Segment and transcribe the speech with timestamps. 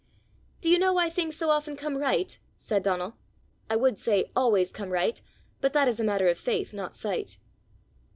[0.61, 3.17] "Do you know why things so often come right?" said Donal."
[3.69, 5.21] I would say always come right,
[5.59, 7.37] but that is a matter of faith, not sight."